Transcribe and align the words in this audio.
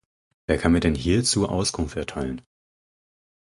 Wer 0.47 0.57
kann 0.57 0.71
mir 0.71 0.79
denn 0.79 0.95
hierzu 0.95 1.45
Auskunft 1.45 1.95
erteilen? 1.95 2.41